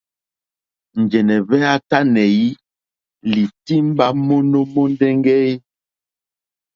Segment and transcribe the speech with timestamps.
[1.01, 2.41] Njɛ̀nɛ̀ hvɛ a tanɛ̀i
[3.33, 5.53] lì timba mono mondeŋge e.